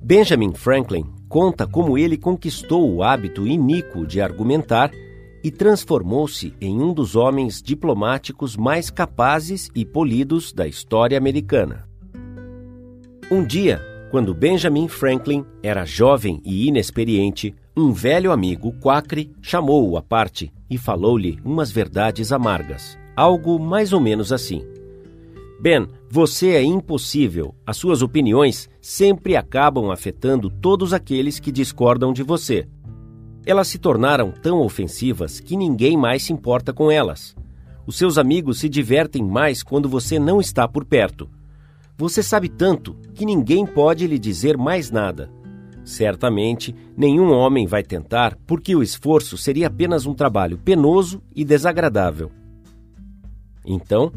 [0.00, 4.92] Benjamin Franklin conta como ele conquistou o hábito iníquo de argumentar
[5.42, 11.88] e transformou-se em um dos homens diplomáticos mais capazes e polidos da história americana.
[13.28, 20.02] Um dia, quando Benjamin Franklin era jovem e inexperiente, um velho amigo, Quacre, chamou-o à
[20.02, 24.64] parte e falou-lhe umas verdades amargas, algo mais ou menos assim.
[25.60, 27.54] Ben, você é impossível.
[27.66, 32.66] As suas opiniões sempre acabam afetando todos aqueles que discordam de você.
[33.46, 37.34] Elas se tornaram tão ofensivas que ninguém mais se importa com elas.
[37.86, 41.28] Os seus amigos se divertem mais quando você não está por perto.
[41.96, 45.30] Você sabe tanto que ninguém pode lhe dizer mais nada.
[45.84, 52.32] Certamente, nenhum homem vai tentar, porque o esforço seria apenas um trabalho penoso e desagradável.
[53.66, 54.10] Então,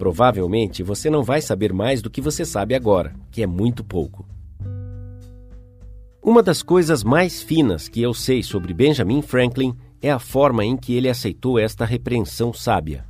[0.00, 4.26] Provavelmente você não vai saber mais do que você sabe agora, que é muito pouco.
[6.22, 10.74] Uma das coisas mais finas que eu sei sobre Benjamin Franklin é a forma em
[10.74, 13.04] que ele aceitou esta repreensão sábia.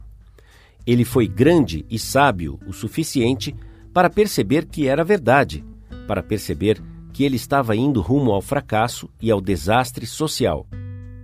[0.84, 3.54] Ele foi grande e sábio o suficiente
[3.94, 5.64] para perceber que era verdade,
[6.08, 10.66] para perceber que ele estava indo rumo ao fracasso e ao desastre social.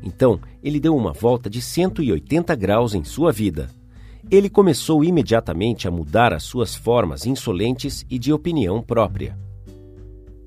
[0.01, 3.69] Então, ele deu uma volta de 180 graus em sua vida
[4.31, 9.39] ele começou imediatamente a mudar as suas formas insolentes e de opinião própria.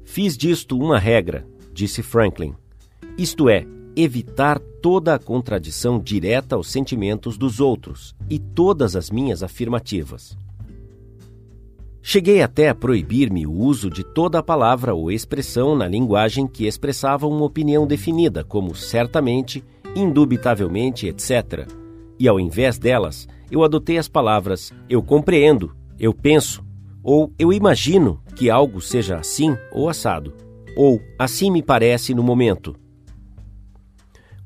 [0.03, 2.53] Fiz disto uma regra, disse Franklin.
[3.17, 3.65] Isto é,
[3.95, 10.37] evitar toda a contradição direta aos sentimentos dos outros e todas as minhas afirmativas.
[12.01, 16.65] Cheguei até a proibir-me o uso de toda a palavra ou expressão na linguagem que
[16.65, 19.63] expressava uma opinião definida, como certamente,
[19.95, 21.67] indubitavelmente, etc.
[22.17, 26.63] E ao invés delas, eu adotei as palavras eu compreendo, eu penso,
[27.03, 30.33] ou eu imagino que algo seja assim ou assado,
[30.75, 32.75] ou assim me parece no momento.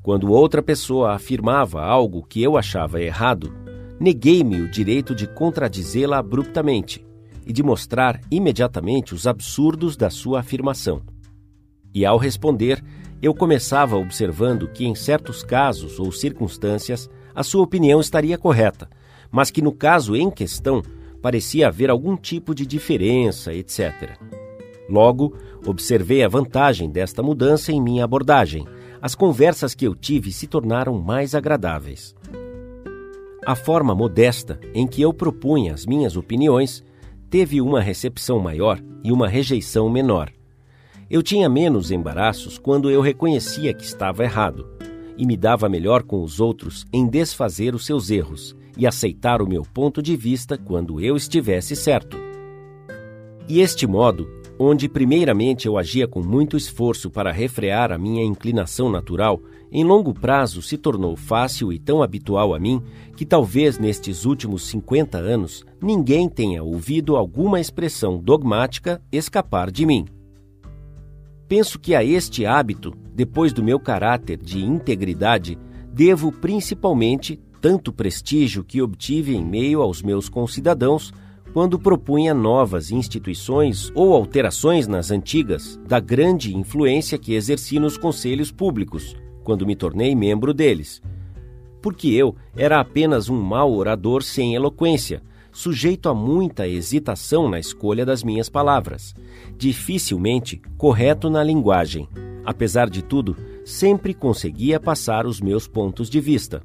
[0.02, 3.54] Quando outra pessoa afirmava algo que eu achava errado,
[3.98, 7.04] neguei-me o direito de contradizê-la abruptamente
[7.46, 11.02] e de mostrar imediatamente os absurdos da sua afirmação.
[11.94, 12.82] E ao responder,
[13.22, 18.88] eu começava observando que, em certos casos ou circunstâncias, a sua opinião estaria correta,
[19.30, 20.82] mas que no caso em questão
[21.20, 24.18] parecia haver algum tipo de diferença, etc.
[24.88, 25.34] Logo,
[25.66, 28.66] observei a vantagem desta mudança em minha abordagem.
[29.00, 32.14] As conversas que eu tive se tornaram mais agradáveis.
[33.44, 36.84] A forma modesta em que eu propunha as minhas opiniões
[37.28, 40.30] teve uma recepção maior e uma rejeição menor.
[41.10, 44.66] Eu tinha menos embaraços quando eu reconhecia que estava errado
[45.16, 49.48] e me dava melhor com os outros em desfazer os seus erros e aceitar o
[49.48, 52.16] meu ponto de vista quando eu estivesse certo.
[53.48, 58.90] E este modo, onde primeiramente eu agia com muito esforço para refrear a minha inclinação
[58.90, 62.80] natural, em longo prazo se tornou fácil e tão habitual a mim
[63.16, 70.06] que talvez nestes últimos 50 anos ninguém tenha ouvido alguma expressão dogmática escapar de mim.
[71.48, 75.58] Penso que a este hábito, depois do meu caráter de integridade,
[75.92, 81.12] devo principalmente tanto prestígio que obtive em meio aos meus concidadãos
[81.52, 88.50] quando propunha novas instituições ou alterações nas antigas, da grande influência que exerci nos conselhos
[88.50, 91.00] públicos, quando me tornei membro deles.
[91.80, 95.22] Porque eu era apenas um mau orador sem eloquência,
[95.54, 99.14] sujeito a muita hesitação na escolha das minhas palavras,
[99.56, 102.08] dificilmente correto na linguagem.
[102.44, 106.60] Apesar de tudo, sempre conseguia passar os meus pontos de vista.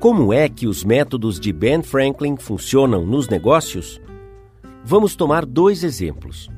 [0.00, 4.00] Como é que os métodos de Ben Franklin funcionam nos negócios?
[4.84, 6.50] Vamos tomar dois exemplos.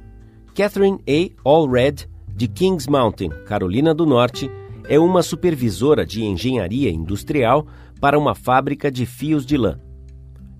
[0.54, 1.48] Catherine A.
[1.48, 4.50] Allred, de Kings Mountain, Carolina do Norte,
[4.88, 7.66] é uma supervisora de engenharia industrial
[8.00, 9.78] para uma fábrica de fios de lã.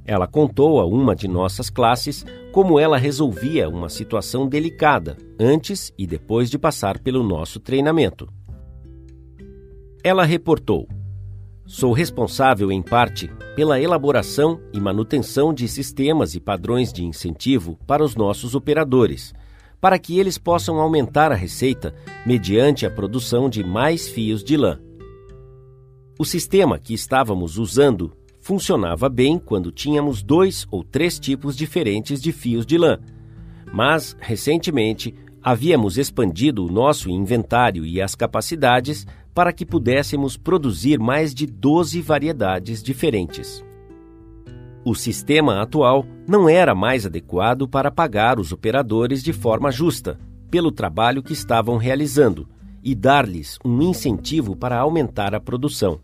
[0.09, 6.07] Ela contou a uma de nossas classes como ela resolvia uma situação delicada antes e
[6.07, 8.27] depois de passar pelo nosso treinamento.
[10.03, 10.89] Ela reportou:
[11.67, 18.03] Sou responsável, em parte, pela elaboração e manutenção de sistemas e padrões de incentivo para
[18.03, 19.35] os nossos operadores,
[19.79, 21.95] para que eles possam aumentar a receita
[22.25, 24.81] mediante a produção de mais fios de lã.
[26.19, 28.11] O sistema que estávamos usando
[28.49, 32.99] funcionava bem quando tínhamos dois ou três tipos diferentes de fios de lã,
[33.71, 41.35] mas, recentemente, havíamos expandido o nosso inventário e as capacidades para que pudéssemos produzir mais
[41.35, 43.63] de 12 variedades diferentes.
[44.83, 50.19] O sistema atual não era mais adequado para pagar os operadores de forma justa
[50.51, 52.49] pelo trabalho que estavam realizando
[52.83, 56.01] e dar-lhes um incentivo para aumentar a produção.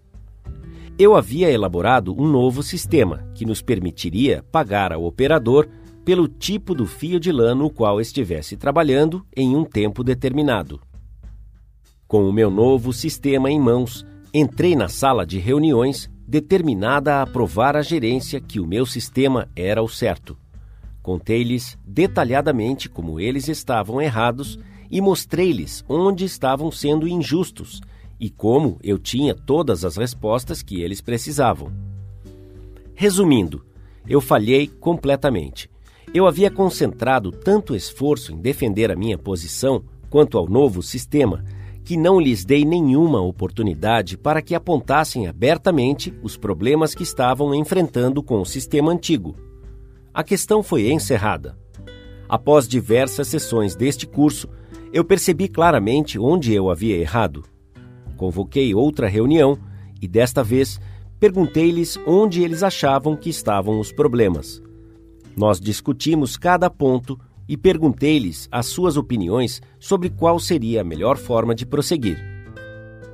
[0.97, 5.69] Eu havia elaborado um novo sistema que nos permitiria pagar ao operador
[6.05, 10.81] pelo tipo do fio de lã no qual estivesse trabalhando em um tempo determinado.
[12.07, 17.77] Com o meu novo sistema em mãos, entrei na sala de reuniões determinada a aprovar
[17.77, 20.39] a gerência que o meu sistema era o certo.
[21.03, 27.81] Contei-lhes detalhadamente como eles estavam errados e mostrei-lhes onde estavam sendo injustos
[28.19, 31.73] e como eu tinha todas as respostas que eles precisavam.
[32.95, 33.65] Resumindo,
[34.09, 35.71] eu falhei completamente.
[36.13, 41.45] Eu havia concentrado tanto esforço em defender a minha posição quanto ao novo sistema
[41.85, 48.23] que não lhes dei nenhuma oportunidade para que apontassem abertamente os problemas que estavam enfrentando
[48.23, 49.37] com o sistema antigo.
[50.13, 51.59] A questão foi encerrada.
[52.27, 54.49] Após diversas sessões deste curso,
[54.93, 57.45] eu percebi claramente onde eu havia errado.
[58.17, 59.59] Convoquei outra reunião
[60.01, 60.81] e, desta vez,
[61.19, 64.63] perguntei-lhes onde eles achavam que estavam os problemas.
[65.37, 71.55] Nós discutimos cada ponto e perguntei-lhes as suas opiniões sobre qual seria a melhor forma
[71.55, 72.19] de prosseguir.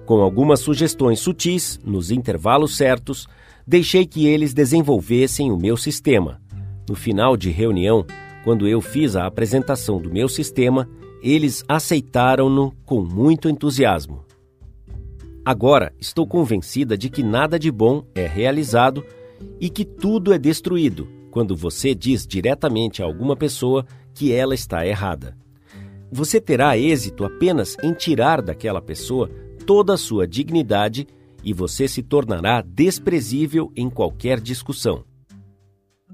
[0.05, 3.27] Com algumas sugestões sutis, nos intervalos certos,
[3.67, 6.41] deixei que eles desenvolvessem o meu sistema.
[6.89, 8.05] No final de reunião,
[8.43, 10.89] quando eu fiz a apresentação do meu sistema,
[11.23, 14.25] eles aceitaram-no com muito entusiasmo.
[15.45, 19.05] Agora estou convencida de que nada de bom é realizado
[19.59, 24.87] e que tudo é destruído quando você diz diretamente a alguma pessoa que ela está
[24.87, 25.37] errada.
[26.13, 29.31] Você terá êxito apenas em tirar daquela pessoa
[29.65, 31.07] toda a sua dignidade
[31.43, 35.05] e você se tornará desprezível em qualquer discussão.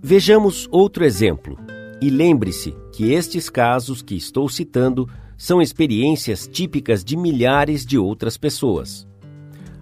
[0.01, 1.59] Vejamos outro exemplo.
[2.01, 8.37] E lembre-se que estes casos que estou citando são experiências típicas de milhares de outras
[8.37, 9.09] pessoas.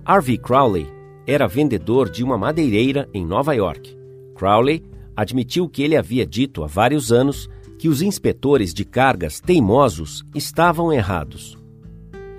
[0.07, 0.87] Harvey Crowley
[1.27, 3.97] era vendedor de uma madeireira em Nova York.
[4.35, 4.85] Crowley
[5.17, 7.49] admitiu que ele havia dito há vários anos
[7.79, 11.57] que os inspetores de cargas teimosos estavam errados.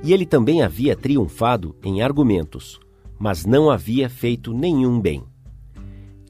[0.03, 2.79] E ele também havia triunfado em argumentos,
[3.17, 5.23] mas não havia feito nenhum bem.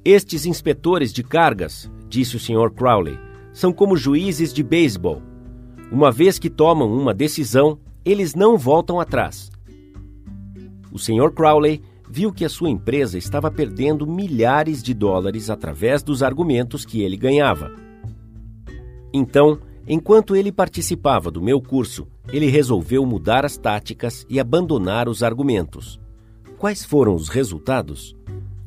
[0.06, 2.72] Estes inspetores de cargas, disse o Sr.
[2.74, 3.20] Crowley,
[3.52, 5.22] são como juízes de beisebol.
[5.92, 9.52] Uma vez que tomam uma decisão, eles não voltam atrás.
[10.96, 11.30] O Sr.
[11.36, 17.02] Crowley viu que a sua empresa estava perdendo milhares de dólares através dos argumentos que
[17.02, 17.86] ele ganhava
[19.18, 25.24] então, enquanto ele participava do meu curso, ele resolveu mudar as táticas e abandonar os
[25.24, 25.98] argumentos.
[26.58, 28.14] Quais foram os resultados?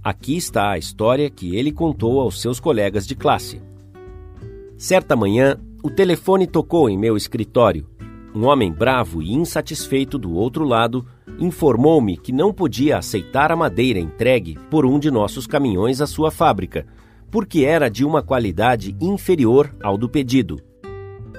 [0.02, 3.60] Aqui está a história que ele contou aos seus colegas de classe.
[4.78, 7.86] Certa manhã, o telefone tocou em meu escritório.
[8.34, 11.06] Um homem bravo e insatisfeito do outro lado
[11.38, 16.30] informou-me que não podia aceitar a madeira entregue por um de nossos caminhões à sua
[16.30, 16.86] fábrica
[17.30, 20.60] porque era de uma qualidade inferior ao do pedido.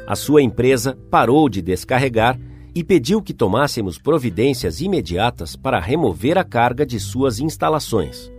[0.06, 2.40] A sua empresa parou de descarregar
[2.74, 8.32] e pediu que tomássemos providências imediatas para remover a carga de suas instalações.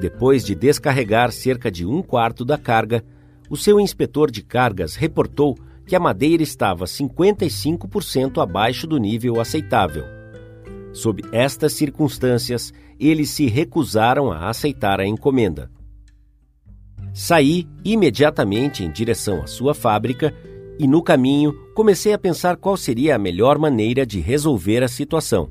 [0.00, 3.04] Depois de descarregar cerca de um quarto da carga,
[3.48, 5.56] o seu inspetor de cargas reportou
[5.86, 10.04] que a madeira estava 55% abaixo do nível aceitável.
[10.92, 15.70] Sob estas circunstâncias, eles se recusaram a aceitar a encomenda.
[17.12, 20.34] Saí imediatamente em direção à sua fábrica
[20.78, 25.50] e, no caminho, comecei a pensar qual seria a melhor maneira de resolver a situação.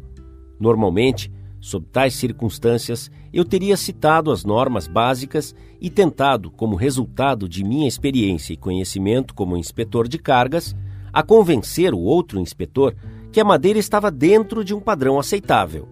[0.59, 7.65] Normalmente, sob tais circunstâncias, eu teria citado as normas básicas e tentado, como resultado de
[7.65, 10.73] minha experiência e conhecimento como inspetor de cargas,
[11.11, 12.95] a convencer o outro inspetor
[13.33, 15.85] que a madeira estava dentro de um padrão aceitável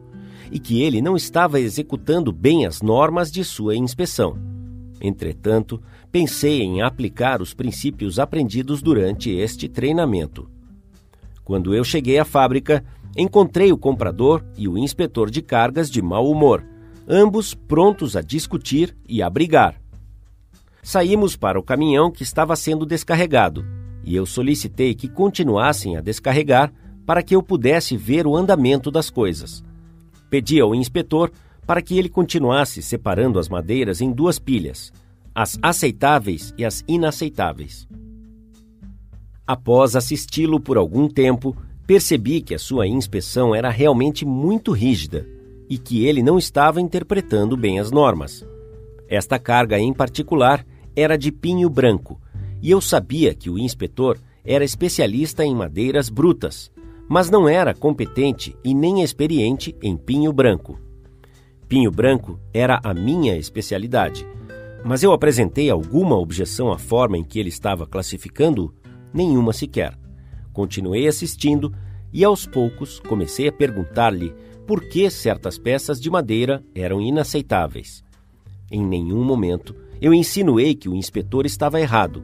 [0.49, 4.37] e que ele não estava executando bem as normas de sua inspeção.
[5.01, 10.49] Entretanto, pensei em aplicar os princípios aprendidos durante este treinamento.
[11.43, 12.85] Quando eu cheguei à fábrica,
[13.17, 16.63] encontrei o comprador e o inspetor de cargas de mau humor,
[17.07, 19.79] ambos prontos a discutir e a brigar.
[20.81, 23.65] Saímos para o caminhão que estava sendo descarregado
[24.03, 26.73] e eu solicitei que continuassem a descarregar
[27.05, 29.63] para que eu pudesse ver o andamento das coisas.
[30.29, 31.31] Pedi ao inspetor
[31.65, 34.91] para que ele continuasse separando as madeiras em duas pilhas,
[35.33, 37.87] as aceitáveis e as inaceitáveis.
[39.45, 45.27] Após assisti-lo por algum tempo, percebi que a sua inspeção era realmente muito rígida
[45.70, 48.45] e que ele não estava interpretando bem as normas.
[49.07, 52.20] Esta carga em particular era de pinho branco,
[52.61, 56.72] e eu sabia que o inspetor era especialista em madeiras brutas,
[57.07, 60.80] mas não era competente e nem experiente em pinho branco.
[61.68, 64.26] Pinho branco era a minha especialidade,
[64.84, 68.74] mas eu apresentei alguma objeção à forma em que ele estava classificando?
[69.14, 69.97] Nenhuma sequer.
[70.51, 71.74] Continuei assistindo
[72.11, 74.34] e aos poucos comecei a perguntar-lhe
[74.66, 78.03] por que certas peças de madeira eram inaceitáveis.
[78.72, 82.24] Em nenhum momento eu insinuei que o inspetor estava errado.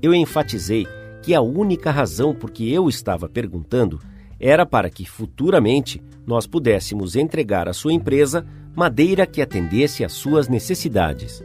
[0.00, 0.86] Eu enfatizei
[1.22, 4.00] que a única razão por que eu estava perguntando
[4.40, 10.48] era para que futuramente nós pudéssemos entregar à sua empresa madeira que atendesse às suas
[10.48, 11.44] necessidades.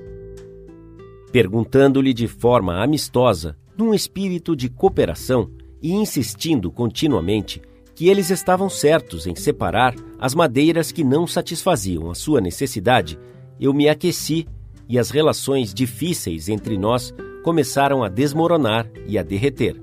[1.31, 7.61] Perguntando-lhe de forma amistosa, num espírito de cooperação e insistindo continuamente
[7.97, 13.17] que eles estavam certos em separar as madeiras que não satisfaziam a sua necessidade,
[13.59, 14.47] eu me aqueci
[14.87, 17.11] e as relações difíceis entre nós
[17.43, 19.81] começaram a desmoronar e a derreter.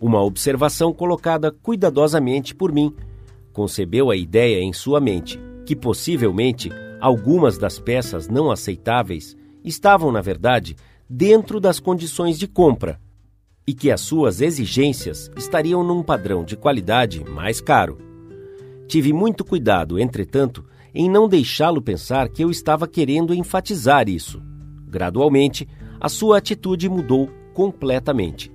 [0.00, 2.94] Uma observação colocada cuidadosamente por mim
[3.52, 6.70] concebeu a ideia em sua mente que possivelmente
[7.02, 10.74] algumas das peças não aceitáveis estavam, na verdade,
[11.06, 12.98] dentro das condições de compra
[13.68, 17.98] e que as suas exigências estariam num padrão de qualidade mais caro.
[18.86, 20.64] Tive muito cuidado, entretanto,
[20.94, 24.40] em não deixá-lo pensar que eu estava querendo enfatizar isso.
[24.86, 25.68] Gradualmente,
[26.00, 28.50] a sua atitude mudou completamente.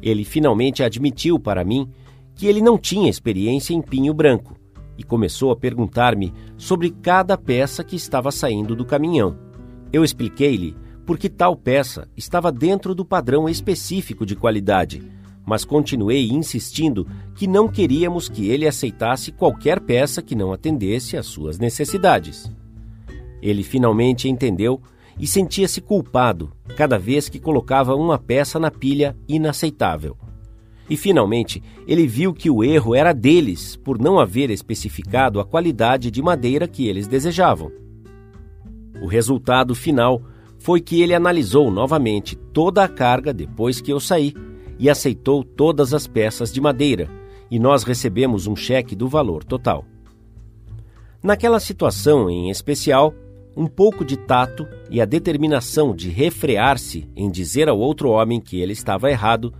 [0.00, 1.86] Ele finalmente admitiu para mim
[2.34, 4.56] que ele não tinha experiência em pinho branco
[4.96, 9.36] e começou a perguntar-me sobre cada peça que estava saindo do caminhão.
[9.92, 10.74] Eu expliquei-lhe
[11.06, 15.00] porque tal peça estava dentro do padrão específico de qualidade,
[15.46, 21.26] mas continuei insistindo que não queríamos que ele aceitasse qualquer peça que não atendesse às
[21.26, 22.50] suas necessidades.
[23.40, 24.82] Ele finalmente entendeu
[25.18, 30.16] e sentia-se culpado cada vez que colocava uma peça na pilha inaceitável.
[30.90, 36.10] E finalmente, ele viu que o erro era deles por não haver especificado a qualidade
[36.10, 37.70] de madeira que eles desejavam.
[39.00, 40.22] O resultado final
[40.66, 44.34] foi que ele analisou novamente toda a carga depois que eu saí
[44.80, 47.08] e aceitou todas as peças de madeira,
[47.48, 49.84] e nós recebemos um cheque do valor total.
[51.22, 53.14] Naquela situação em especial,
[53.56, 58.60] um pouco de tato e a determinação de refrear-se em dizer ao outro homem que
[58.60, 59.54] ele estava errado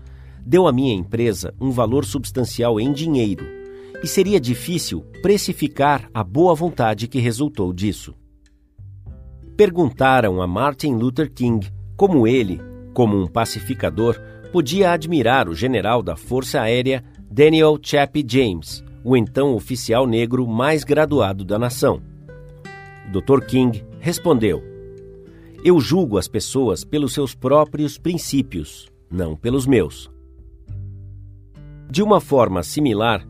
[0.45, 3.47] deu à minha empresa um valor substancial em dinheiro,
[4.03, 8.13] e seria difícil precificar a boa vontade que resultou disso
[9.57, 12.61] perguntaram a Martin Luther King como ele,
[12.93, 14.21] como um pacificador,
[14.53, 20.85] podia admirar o general da Força Aérea Daniel Chappie James, o então oficial negro mais
[20.85, 22.03] graduado da nação.
[23.09, 23.45] O Dr.
[23.47, 24.63] King respondeu:
[25.65, 30.11] Eu julgo as pessoas pelos seus próprios princípios, não pelos meus.
[31.91, 33.27] De uma forma similar,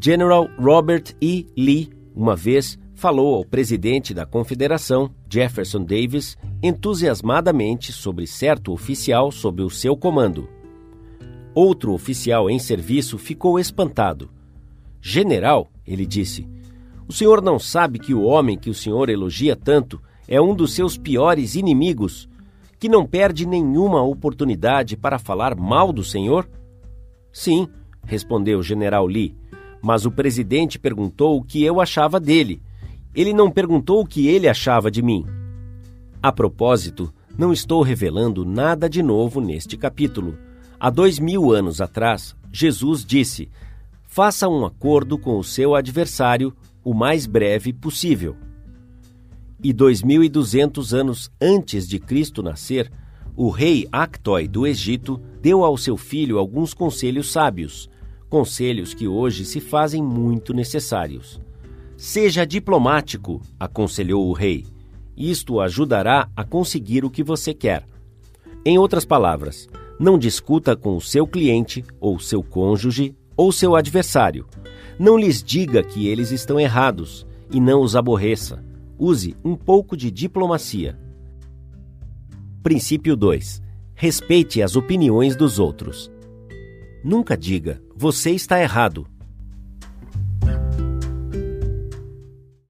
[0.00, 1.46] General Robert E.
[1.56, 9.60] Lee, uma vez, falou ao presidente da confederação, Jefferson Davis, entusiasmadamente sobre certo oficial sob
[9.60, 10.48] o seu comando.
[11.52, 14.30] Outro oficial em serviço ficou espantado.
[15.00, 16.46] General, ele disse,
[17.08, 20.72] o senhor não sabe que o homem que o senhor elogia tanto é um dos
[20.72, 22.28] seus piores inimigos,
[22.78, 26.48] que não perde nenhuma oportunidade para falar mal do senhor?
[27.32, 27.66] Sim,
[28.06, 29.34] respondeu o general Lee,
[29.82, 32.62] mas o presidente perguntou o que eu achava dele
[33.14, 35.24] ele não perguntou o que ele achava de mim.
[36.22, 40.36] A propósito, não estou revelando nada de novo neste capítulo.
[40.78, 43.48] Há dois mil anos atrás, Jesus disse:
[44.06, 46.54] faça um acordo com o seu adversário
[46.84, 48.36] o mais breve possível.
[49.62, 52.92] E dois mil e duzentos anos antes de Cristo nascer,
[53.34, 57.88] o rei Actói do Egito deu ao seu filho alguns conselhos sábios,
[58.28, 61.40] conselhos que hoje se fazem muito necessários.
[62.04, 64.66] Seja diplomático, aconselhou o rei,
[65.16, 67.86] Isto ajudará a conseguir o que você quer.
[68.66, 69.68] Em outras palavras,
[70.00, 74.48] não discuta com o seu cliente, ou seu cônjuge, ou seu adversário.
[74.98, 78.64] Não lhes diga que eles estão errados e não os aborreça.
[78.98, 80.98] Use um pouco de diplomacia.
[82.64, 83.62] Princípio 2.
[83.94, 86.10] Respeite as opiniões dos outros.
[87.04, 89.06] Nunca diga, você está errado,